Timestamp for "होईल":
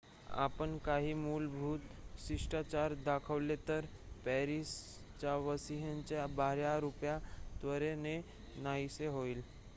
9.09-9.43